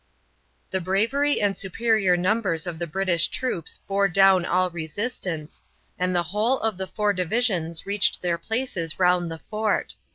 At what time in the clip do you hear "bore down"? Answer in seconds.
3.87-4.45